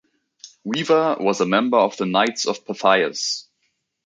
[0.63, 3.47] Weaver was a member of the Knights of Pythias.